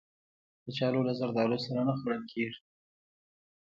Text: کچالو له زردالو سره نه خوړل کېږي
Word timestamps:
کچالو 0.63 1.05
له 1.07 1.13
زردالو 1.19 1.57
سره 1.65 1.81
نه 1.87 1.93
خوړل 1.99 2.21
کېږي 2.31 2.59